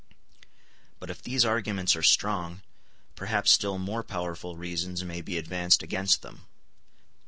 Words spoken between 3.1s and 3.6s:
perhaps